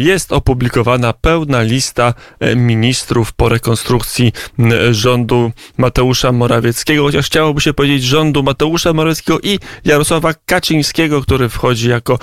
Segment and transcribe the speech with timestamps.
[0.00, 4.32] jest opublikowana pełna lista e, ministrów po rekonstrukcji
[4.90, 11.88] rządu Mateusza Morawieckiego, chociaż chciałoby się powiedzieć rządu Mateusza Morawieckiego i Jarosława Kaczyńskiego, który wchodzi
[11.88, 12.18] jako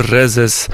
[0.00, 0.68] wiceprezes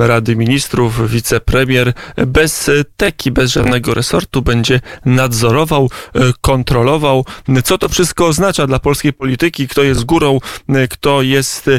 [0.00, 1.92] Rady Ministrów, wicepremier,
[2.26, 7.24] bez teki, bez żadnego resortu, będzie nadzorował, e, kontrolował.
[7.64, 9.68] Co to wszystko oznacza dla polskiej polityki?
[9.68, 10.38] Kto jest górą,
[10.90, 11.70] kto jest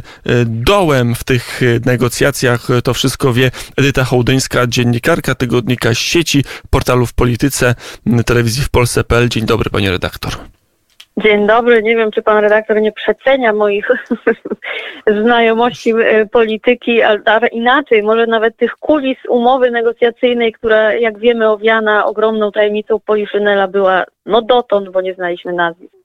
[0.46, 2.68] dołem w tych negocjacjach?
[2.84, 7.76] To wszystko wie Edyta Hołdyńska, dziennikarka tygodnika sieci, portalu w polityce,
[8.26, 9.30] telewizji w Polsce.pl.
[9.30, 10.61] Dzień dobry, panie redaktor.
[11.18, 11.84] Dzień dobry.
[11.84, 13.88] Nie wiem, czy pan redaktor nie przecenia moich
[15.24, 22.06] znajomości e, polityki, ale inaczej, może nawet tych kulis umowy negocjacyjnej, która, jak wiemy, owiana
[22.06, 26.02] ogromną tajemnicą Poliszynela była no dotąd, bo nie znaliśmy nazwisk.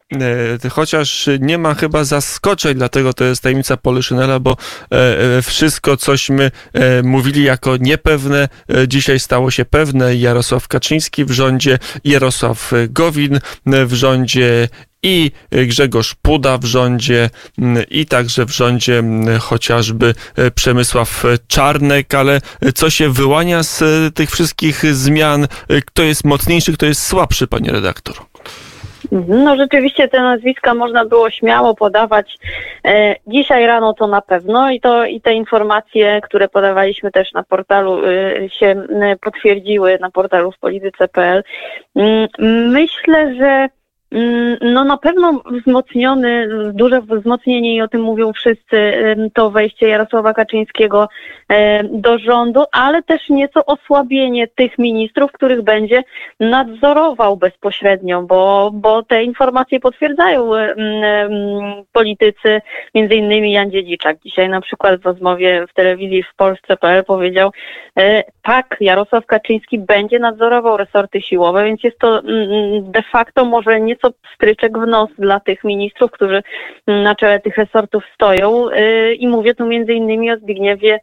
[0.64, 4.56] E, chociaż nie ma chyba zaskoczeń, dlatego to jest tajemnica Polyszynela, bo
[4.90, 6.50] e, wszystko, cośmy
[7.02, 8.48] mówili jako niepewne,
[8.88, 10.16] dzisiaj stało się pewne.
[10.16, 14.68] Jarosław Kaczyński w rządzie, Jarosław Gowin w rządzie
[15.02, 17.30] i Grzegorz Puda w rządzie
[17.90, 19.02] i także w rządzie
[19.40, 20.14] chociażby
[20.54, 22.40] Przemysław Czarnek, ale
[22.74, 25.46] co się wyłania z tych wszystkich zmian?
[25.86, 28.14] Kto jest mocniejszy, kto jest słabszy, panie redaktor?
[29.28, 32.38] No rzeczywiście te nazwiska można było śmiało podawać
[32.84, 37.42] e, dzisiaj rano to na pewno i to i te informacje, które podawaliśmy też na
[37.42, 41.42] portalu e, się e, potwierdziły na portalu w polityce.pl.
[41.96, 42.28] Mm,
[42.72, 43.68] myślę, że Mm,
[44.60, 48.92] no na pewno wzmocniony, duże wzmocnienie i o tym mówią wszyscy,
[49.34, 51.08] to wejście Jarosława Kaczyńskiego
[51.84, 56.02] do rządu, ale też nieco osłabienie tych ministrów, których będzie
[56.40, 60.50] nadzorował bezpośrednio, bo, bo te informacje potwierdzają
[61.92, 62.60] politycy,
[62.94, 64.16] między innymi Jan Dziedziczak.
[64.24, 67.50] Dzisiaj na przykład w rozmowie w telewizji w Polsce.pl powiedział,
[67.98, 72.22] e, tak, Jarosław Kaczyński będzie nadzorował resorty siłowe, więc jest to
[72.82, 76.42] de facto może nieco nieco stryczek w nos dla tych ministrów, którzy
[76.86, 78.68] na czele tych resortów stoją.
[78.70, 81.00] Y, I mówię tu między innymi o Zbigniewie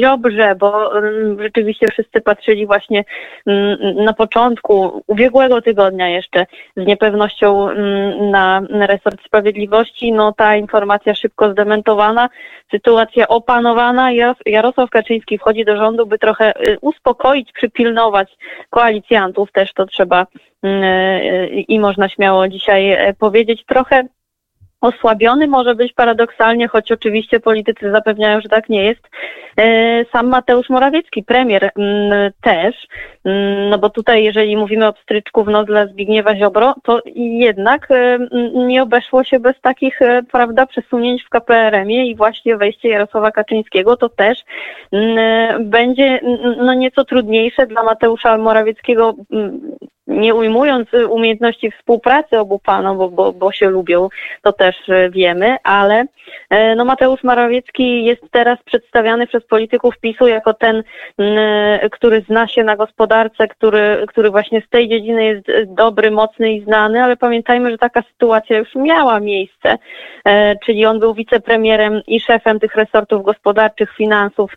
[0.00, 3.04] Ziobrze, bo mm, rzeczywiście wszyscy patrzyli właśnie
[3.46, 6.46] mm, na początku ubiegłego tygodnia jeszcze
[6.76, 10.12] z niepewnością mm, na resort sprawiedliwości.
[10.12, 12.28] No ta informacja szybko zdementowana,
[12.70, 14.10] sytuacja opanowana.
[14.46, 18.36] Jarosław Kaczyński wchodzi do rządu, by trochę y, uspokoić, przypilnować
[18.70, 19.52] koalicjantów.
[19.52, 20.26] Też to trzeba
[20.64, 23.64] y, i można śmiało dzisiaj e, powiedzieć.
[23.66, 24.08] Trochę
[24.80, 29.00] osłabiony może być paradoksalnie, choć oczywiście politycy zapewniają, że tak nie jest,
[29.56, 32.88] e, sam Mateusz Morawiecki, premier mm, też,
[33.24, 37.90] mm, no bo tutaj jeżeli mówimy o pstryczku w nos dla Zbigniewa Ziobro, to jednak
[37.90, 38.18] e,
[38.66, 43.96] nie obeszło się bez takich, e, prawda, przesunięć w KPRM-ie i właśnie wejście Jarosława Kaczyńskiego
[43.96, 44.44] to też
[44.92, 46.20] mm, będzie
[46.56, 49.14] no nieco trudniejsze dla Mateusza Morawieckiego
[50.08, 54.08] nie ujmując umiejętności współpracy obu panów, bo, bo, bo się lubią,
[54.42, 56.04] to też e, wiemy, ale
[56.50, 60.82] e, no Mateusz Morawiecki jest teraz przedstawiany przez polityków PiSu jako ten,
[61.92, 66.64] który zna się na gospodarce, który, który właśnie z tej dziedziny jest dobry, mocny i
[66.64, 69.78] znany, ale pamiętajmy, że taka sytuacja już miała miejsce,
[70.64, 74.52] czyli on był wicepremierem i szefem tych resortów gospodarczych, finansów,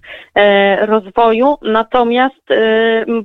[0.82, 2.42] rozwoju, natomiast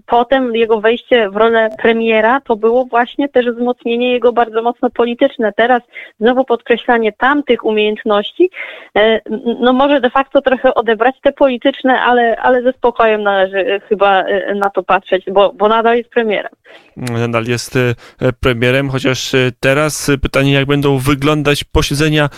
[0.06, 4.90] potem jego wejście w rolę premiera premiera, to było właśnie też wzmocnienie jego bardzo mocno
[4.90, 5.52] polityczne.
[5.56, 5.82] Teraz
[6.20, 8.50] znowu podkreślanie tamtych umiejętności,
[8.96, 9.20] e,
[9.60, 14.54] no może de facto trochę odebrać te polityczne, ale, ale ze spokojem należy chyba e,
[14.54, 16.52] na to patrzeć, bo, bo nadal jest premierem.
[16.96, 17.94] Nadal jest e,
[18.40, 22.28] premierem, chociaż teraz pytanie, jak będą wyglądać posiedzenia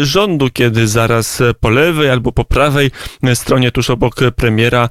[0.00, 2.90] rządu, kiedy zaraz po lewej albo po prawej
[3.34, 4.88] stronie, tuż obok premiera,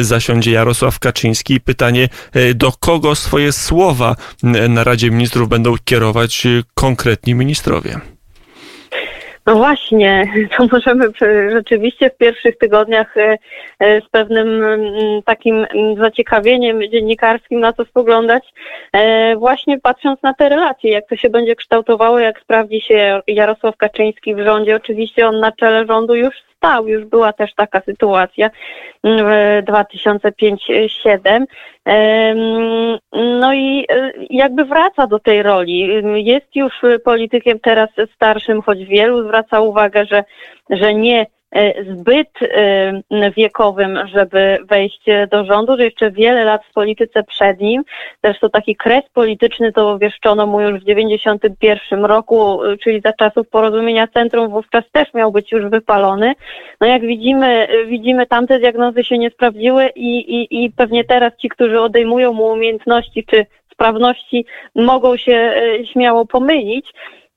[0.00, 1.60] zasiądzie Jarosław Kaczyński.
[1.60, 2.08] Pytanie,
[2.54, 4.14] do kogo swoje słowa słowa
[4.68, 8.00] na Radzie Ministrów będą kierować konkretni ministrowie.
[9.46, 11.04] No właśnie, to możemy
[11.52, 13.38] rzeczywiście w pierwszych tygodniach e,
[13.78, 14.62] e, z pewnym
[15.24, 15.66] takim
[15.98, 18.44] zaciekawieniem dziennikarskim na to spoglądać,
[18.92, 23.76] e, właśnie patrząc na te relacje, jak to się będzie kształtowało, jak sprawdzi się Jarosław
[23.76, 24.76] Kaczyński w rządzie.
[24.76, 28.50] Oczywiście on na czele rządu już stał, już była też taka sytuacja
[29.04, 31.44] w 2005-2007.
[33.12, 36.02] No i e, jakby wraca do tej roli.
[36.24, 36.72] Jest już
[37.04, 40.24] politykiem teraz starszym, choć wielu zwraca uwagę, że,
[40.70, 41.26] że nie
[41.98, 42.28] zbyt
[43.36, 47.82] wiekowym, żeby wejść do rządu, że jeszcze wiele lat w polityce przed nim.
[48.24, 54.06] Zresztą taki kres polityczny to wieszczono mu już w 91 roku, czyli za czasów porozumienia
[54.06, 56.34] centrum, wówczas też miał być już wypalony.
[56.80, 61.48] No jak widzimy, widzimy tamte diagnozy się nie sprawdziły i, i, i pewnie teraz ci,
[61.48, 65.54] którzy odejmują mu umiejętności czy sprawności, mogą się
[65.92, 66.86] śmiało pomylić.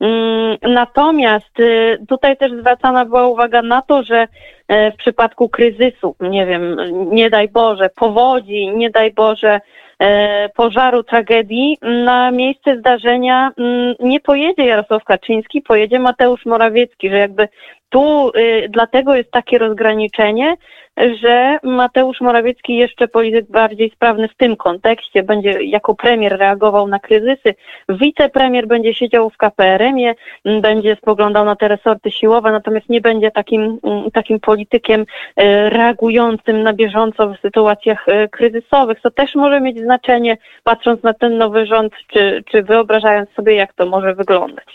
[0.01, 4.27] Mm, natomiast y, tutaj też zwracana była uwaga na to, że
[4.67, 6.77] e, w przypadku kryzysu, nie wiem,
[7.11, 9.61] nie daj Boże, powodzi, nie daj Boże,
[9.99, 17.17] e, pożaru, tragedii, na miejsce zdarzenia mm, nie pojedzie Jarosław Kaczyński, pojedzie Mateusz Morawiecki, że
[17.17, 17.47] jakby
[17.91, 20.55] tu y, dlatego jest takie rozgraniczenie,
[20.97, 26.99] że Mateusz Morawiecki, jeszcze polityk bardziej sprawny w tym kontekście, będzie jako premier reagował na
[26.99, 27.55] kryzysy.
[27.89, 30.15] Wicepremier będzie siedział w KPRM-ie,
[30.61, 33.79] będzie spoglądał na te resorty siłowe, natomiast nie będzie takim,
[34.13, 35.05] takim politykiem
[35.35, 39.01] e, reagującym na bieżąco w sytuacjach e, kryzysowych.
[39.01, 43.73] To też może mieć znaczenie, patrząc na ten nowy rząd, czy, czy wyobrażając sobie, jak
[43.73, 44.65] to może wyglądać.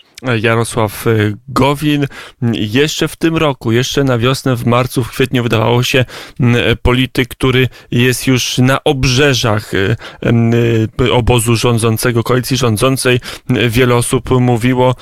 [0.42, 1.10] Jarosław e,
[1.48, 2.06] Gowin.
[2.52, 6.04] Jeszcze w tym roku, jeszcze na wiosnę, w marcu, w kwietniu wydawało się
[6.82, 9.72] polityk, który jest już na obrzeżach
[11.12, 13.20] obozu rządzącego, koalicji rządzącej.
[13.68, 14.94] Wiele osób mówiło,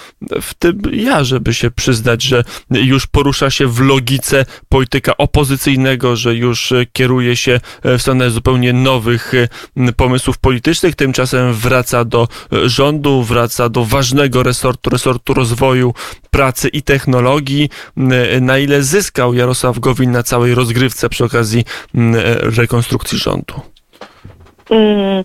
[0.43, 6.35] w tym ja, żeby się przyznać, że już porusza się w logice polityka opozycyjnego, że
[6.35, 9.33] już kieruje się w stronę zupełnie nowych
[9.97, 10.95] pomysłów politycznych.
[10.95, 12.29] Tymczasem wraca do
[12.65, 15.95] rządu, wraca do ważnego resortu, resortu rozwoju,
[16.31, 17.71] pracy i technologii.
[18.41, 21.65] Na ile zyskał Jarosław Gowin na całej rozgrywce przy okazji
[22.57, 23.55] rekonstrukcji rządu?
[24.71, 25.23] Mm.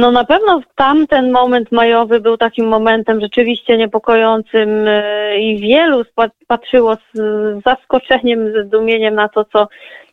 [0.00, 6.04] No na pewno tamten moment majowy był takim momentem rzeczywiście niepokojącym e, i wielu
[6.46, 7.18] patrzyło z
[7.64, 9.68] zaskoczeniem, z zdumieniem na to, co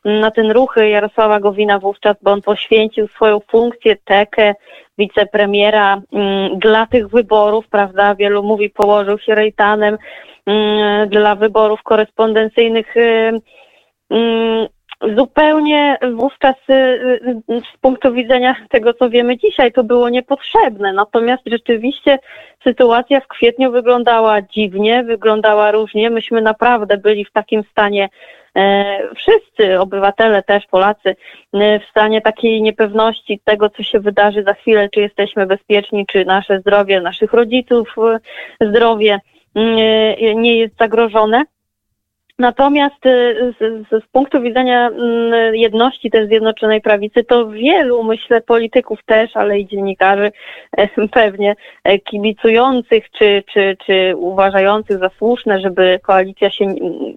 [0.05, 4.53] na ten ruchy Jarosława Gowina wówczas, bo on poświęcił swoją funkcję, tekę
[4.97, 8.15] wicepremiera mm, dla tych wyborów, prawda?
[8.15, 9.97] Wielu mówi, położył się rejtanem
[11.07, 13.31] dla wyborów korespondencyjnych y,
[14.09, 14.67] mm,
[15.17, 20.93] zupełnie wówczas y, y, z punktu widzenia tego, co wiemy dzisiaj, to było niepotrzebne.
[20.93, 22.19] Natomiast rzeczywiście
[22.63, 26.09] sytuacja w kwietniu wyglądała dziwnie, wyglądała różnie.
[26.09, 28.09] Myśmy naprawdę byli w takim stanie,
[28.55, 31.15] e, wszyscy obywatele też, Polacy,
[31.53, 36.25] e, w stanie takiej niepewności tego, co się wydarzy za chwilę, czy jesteśmy bezpieczni, czy
[36.25, 38.19] nasze zdrowie, naszych rodziców e,
[38.67, 39.19] zdrowie
[40.35, 41.43] nie jest zagrożone.
[42.39, 48.41] Natomiast y, z, z, z, punktu widzenia mm, jedności też Zjednoczonej Prawicy, to wielu, myślę,
[48.41, 50.31] polityków też, ale i dziennikarzy
[51.11, 56.75] pewnie e, kibicujących czy, czy, czy uważających za słuszne, żeby koalicja się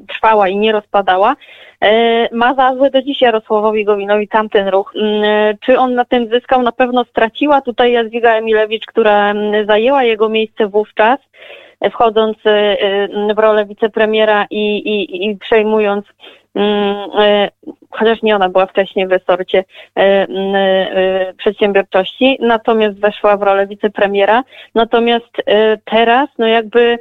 [0.08, 1.37] trwała i nie rozpadała,
[1.81, 4.93] e, ma za złe do dziś Jarosławowi Gowinowi tamten ruch.
[4.96, 6.62] Mm, e, czy on na tym zyskał?
[6.62, 11.19] Na pewno straciła tutaj Jadwiga Emilewicz, która mm, zajęła jego miejsce wówczas
[11.90, 12.50] wchodząc y,
[13.31, 16.05] y, w rolę wicepremiera i, i, i przejmując
[16.55, 17.49] mm, y,
[17.90, 19.64] chociaż nie ona była wcześniej w resorcie
[21.38, 24.44] przedsiębiorczości, natomiast weszła w rolę wicepremiera.
[24.75, 25.37] Natomiast
[25.84, 26.99] teraz, no jakby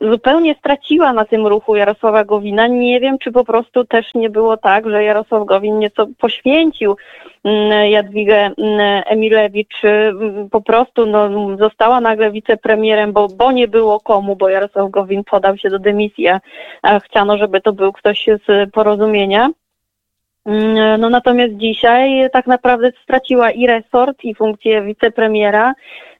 [0.00, 2.66] zupełnie straciła na tym ruchu Jarosława Gowina.
[2.66, 6.96] Nie wiem, czy po prostu też nie było tak, że Jarosław Gowin nieco poświęcił
[7.44, 14.00] mm, Jadwigę mm, Emilewicz, mm, po prostu no, została nagle wicepremierem, bo, bo nie było
[14.00, 16.28] komu, bo Jarosław Gowin podał się do dymisji,
[16.82, 19.50] a chciano, żeby to był ktoś z porozumienia.
[20.98, 25.74] No natomiast dzisiaj tak naprawdę straciła i resort, i funkcję wicepremiera.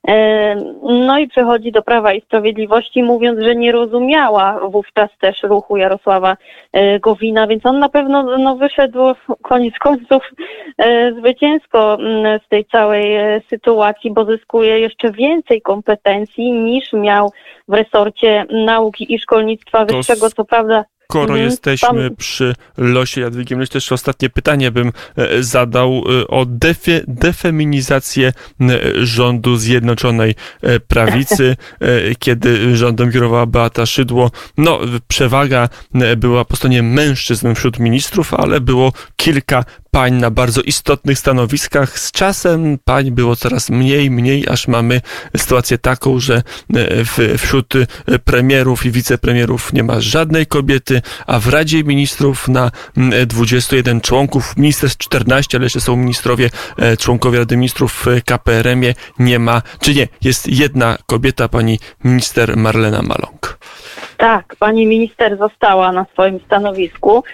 [0.09, 5.77] E, no i przechodzi do Prawa i Sprawiedliwości, mówiąc, że nie rozumiała wówczas też ruchu
[5.77, 6.37] Jarosława
[6.73, 8.99] e, Gowina, więc on na pewno no, wyszedł
[9.43, 10.23] koniec końców
[10.79, 13.17] e, zwycięsko mm, z tej całej
[13.51, 17.33] sytuacji, bo zyskuje jeszcze więcej kompetencji niż miał
[17.69, 20.31] w resorcie nauki i szkolnictwa wyższego.
[20.31, 22.17] Co prawda skoro mhm, jesteśmy tam...
[22.17, 28.33] przy losie Jadwigiem, myślę, też ostatnie pytanie bym e, zadał e, o defe, defeminizację
[28.97, 31.57] rządu Zjednoczonej e, Prawicy,
[32.19, 34.31] kiedy rządem kierowała Beata Szydło.
[34.59, 35.69] No, przewaga
[36.17, 41.99] była po stronie mężczyzn wśród ministrów, ale było kilka pań na bardzo istotnych stanowiskach.
[41.99, 45.01] Z czasem pań było coraz mniej, mniej, aż mamy
[45.37, 46.43] sytuację taką, że
[47.05, 47.75] w, wśród
[48.25, 52.71] premierów i wicepremierów nie ma żadnej kobiety, a w Radzie Ministrów na
[53.27, 58.95] 21 mm, członków, minister 14, ale jeszcze są ministrowie, e, członkowie Rady Ministrów w KPRM-ie,
[59.19, 63.59] nie ma, czy nie, jest jedna kobieta, pani minister Marlena Maląg.
[64.17, 67.25] Tak, pani minister została na swoim stanowisku.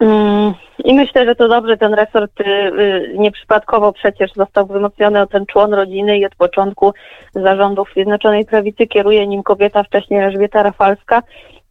[0.00, 0.54] Mm,
[0.84, 5.46] I myślę, że to dobrze, ten resort y, y, nieprzypadkowo przecież został wzmocniony o ten
[5.46, 6.92] człon rodziny i od początku
[7.34, 11.22] zarządów Zjednoczonej Prawicy kieruje nim kobieta, wcześniej Elżbieta Rafalska.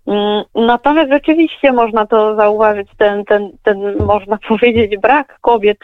[0.08, 5.78] Mm, Natomiast rzeczywiście można to zauważyć, ten, ten, ten można powiedzieć brak kobiet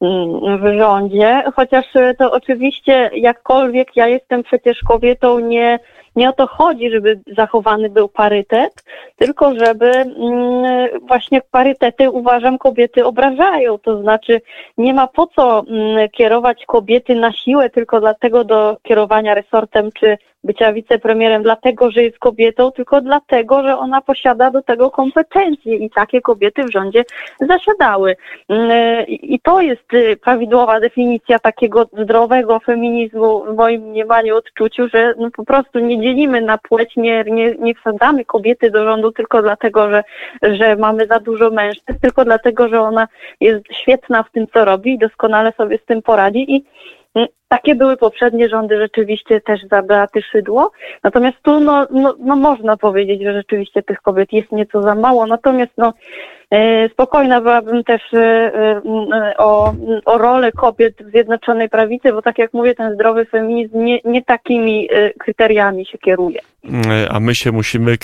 [0.00, 1.86] mm, w rządzie, chociaż
[2.18, 5.78] to oczywiście jakkolwiek ja jestem przecież kobietą, nie,
[6.16, 8.84] nie o to chodzi, żeby zachowany był parytet,
[9.16, 14.40] tylko żeby mm, właśnie parytety uważam kobiety obrażają, to znaczy
[14.78, 20.18] nie ma po co mm, kierować kobiety na siłę tylko dlatego do kierowania resortem czy
[20.44, 25.90] bycia wicepremierem dlatego, że jest kobietą, tylko dlatego, że ona posiada do tego kompetencje i
[25.90, 27.04] takie kobiety w rządzie
[27.40, 28.16] zasiadały.
[28.48, 35.14] Mm, I to jest y, prawidłowa definicja takiego zdrowego feminizmu w moim mniemaniu, odczuciu, że
[35.18, 39.42] no po prostu nie dzielimy na płeć, nie, nie, nie wsadzamy kobiety do rządu tylko
[39.42, 40.02] dlatego, że,
[40.42, 43.08] że mamy za dużo mężczyzn, tylko dlatego, że ona
[43.40, 46.64] jest świetna w tym, co robi i doskonale sobie z tym poradzi i
[47.48, 50.70] Takie były poprzednie rządy rzeczywiście też za Beaty Szydło.
[51.04, 55.26] Natomiast tu no, no, no można powiedzieć, że rzeczywiście tych kobiet jest nieco za mało.
[55.26, 55.92] Natomiast no,
[56.50, 59.74] e, spokojna byłabym też e, e, o,
[60.04, 64.22] o rolę kobiet w Zjednoczonej Prawicy, bo tak jak mówię, ten zdrowy feminizm nie, nie
[64.22, 64.88] takimi
[65.18, 66.40] kryteriami się kieruje.
[66.88, 67.96] E, A my się musimy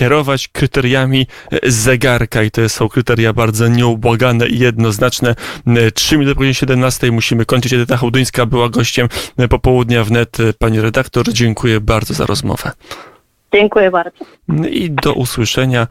[0.00, 5.34] kierować kryteriami e, zegarka i to są kryteria bardzo nieubłagane i jednoznaczne.
[5.66, 7.72] E, Trzy minuty po godzinie 17 musimy kończyć.
[7.72, 10.38] Edyta Hołduńska była gościem e, popołudnia wnet.
[10.58, 12.72] Pani redaktor, dziękuję bardzo za rozmowę.
[13.54, 14.24] Dziękuję bardzo.
[14.70, 15.86] I do usłyszenia,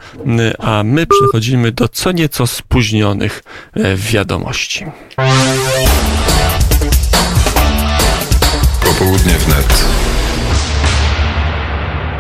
[0.59, 3.43] a my przechodzimy do co nieco spóźnionych
[3.95, 4.85] wiadomości.
[8.85, 9.85] Popołudnie wnet.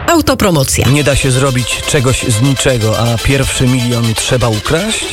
[0.09, 0.89] Autopromocja.
[0.89, 5.05] Nie da się zrobić czegoś z niczego, a pierwszy milion trzeba ukraść?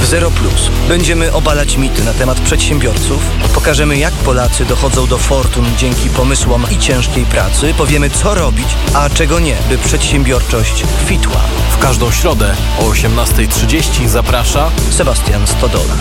[0.00, 3.22] W Zero Plus będziemy obalać mity na temat przedsiębiorców,
[3.54, 9.10] pokażemy jak Polacy dochodzą do fortun dzięki pomysłom i ciężkiej pracy, powiemy co robić, a
[9.10, 11.40] czego nie, by przedsiębiorczość kwitła.
[11.70, 15.94] W każdą środę o 18.30 zaprasza Sebastian Stodola.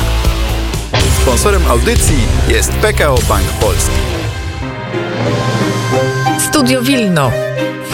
[1.21, 3.95] Sponsorem audycji jest PKO Bank Polski.
[6.39, 7.31] Studio Wilno.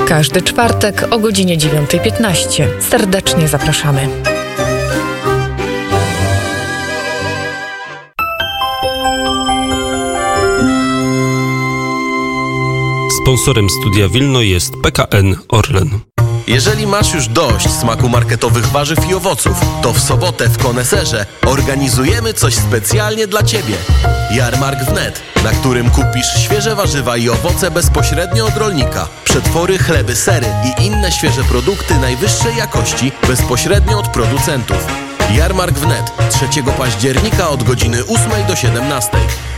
[0.09, 2.63] Każdy czwartek o godzinie 9.15.
[2.79, 4.07] Serdecznie zapraszamy.
[13.23, 16.08] Sponsorem studia Wilno jest PKN Orlen.
[16.49, 22.33] Jeżeli masz już dość smaku marketowych warzyw i owoców, to w sobotę w Koneserze organizujemy
[22.33, 23.75] coś specjalnie dla Ciebie.
[24.31, 30.47] Jarmark wnet, na którym kupisz świeże warzywa i owoce bezpośrednio od rolnika, przetwory, chleby, sery
[30.65, 34.87] i inne świeże produkty najwyższej jakości bezpośrednio od producentów.
[35.35, 39.11] Jarmark wnet 3 października od godziny 8 do 17.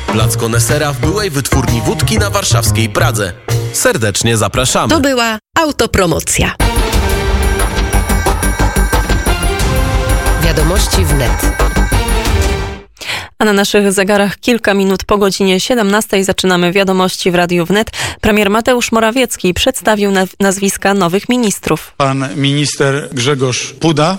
[0.08, 3.34] Plac Konesera w byłej wytwórni wódki na warszawskiej Pradze.
[3.74, 4.90] Serdecznie zapraszamy.
[4.90, 6.56] To była autopromocja.
[10.56, 11.32] Wiadomości wnet.
[13.40, 17.92] A na naszych zegarach kilka minut po godzinie 17 zaczynamy wiadomości w Radiu Wnet.
[18.22, 21.94] Premier Mateusz Morawiecki przedstawił na- nazwiska nowych ministrów.
[21.98, 24.18] Pan minister Grzegorz Puda